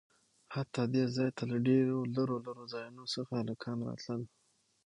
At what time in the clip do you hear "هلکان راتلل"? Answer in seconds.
3.41-4.21